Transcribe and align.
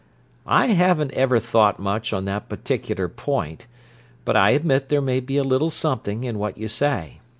"I 0.47 0.69
haven't 0.69 1.11
ever 1.13 1.37
thought 1.37 1.77
much 1.77 2.11
on 2.11 2.25
that 2.25 2.49
particular 2.49 3.07
point, 3.07 3.67
but 4.25 4.35
I 4.35 4.49
admit 4.49 4.89
there 4.89 4.99
may 4.99 5.19
be 5.19 5.37
a 5.37 5.43
little 5.43 5.69
something 5.69 6.23
in 6.23 6.39
what 6.39 6.57
you 6.57 6.67
say. 6.69 7.19